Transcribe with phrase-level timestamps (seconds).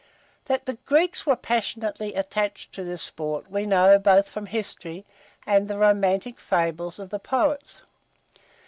[0.45, 5.05] That the Greeks were passionately attached to this sport, we know both from history
[5.45, 7.81] and the romantic fables of the poets.